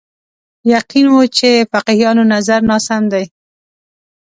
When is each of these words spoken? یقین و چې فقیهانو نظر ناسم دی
یقین 0.73 1.07
و 1.11 1.17
چې 1.37 1.49
فقیهانو 1.71 2.23
نظر 2.33 2.59
ناسم 2.69 3.03
دی 3.11 3.25